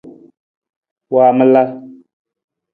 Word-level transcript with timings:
Waamala. 1.13 1.63